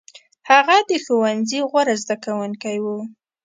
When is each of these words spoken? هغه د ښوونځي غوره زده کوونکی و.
هغه 0.49 0.77
د 0.89 0.91
ښوونځي 1.03 1.59
غوره 1.69 1.95
زده 2.03 2.15
کوونکی 2.23 2.77
و. 2.83 2.85